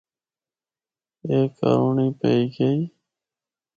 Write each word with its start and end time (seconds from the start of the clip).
اے 1.27 1.37
کرنڑیں 1.57 2.11
پئے 2.19 2.39
گئی۔ 2.55 2.79